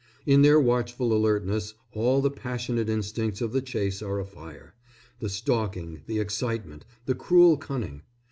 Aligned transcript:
In 0.25 0.41
their 0.41 0.59
watchful 0.59 1.15
alertness 1.15 1.75
all 1.93 2.23
the 2.23 2.31
passionate 2.31 2.89
instincts 2.89 3.39
of 3.39 3.51
the 3.51 3.61
chase 3.61 4.01
are 4.01 4.19
afire, 4.19 4.73
the 5.19 5.29
stalking, 5.29 6.01
the 6.07 6.17
excitement, 6.17 6.85
the 7.05 7.13
cruel 7.13 7.55
cunning. 7.55 8.01